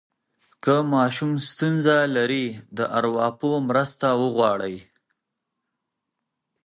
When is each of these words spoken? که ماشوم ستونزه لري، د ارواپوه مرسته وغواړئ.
که 0.63 0.75
ماشوم 0.93 1.31
ستونزه 1.49 1.97
لري، 2.15 2.45
د 2.77 2.79
ارواپوه 2.97 3.55
مرسته 3.69 4.07
وغواړئ. 4.21 4.77